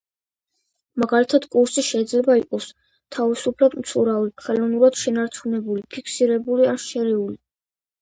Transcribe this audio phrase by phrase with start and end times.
[1.03, 2.71] მაგალითად კურსი შეიძლება იყოს:
[3.19, 7.43] თავისუფლად მცურავი, ხელოვნურად შენარჩუნებული, ფიქსირებული ან შერეული.